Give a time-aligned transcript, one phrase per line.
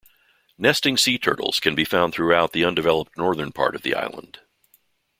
[0.57, 4.39] Nesting sea turtles can be found throughout the undeveloped northern part of the island.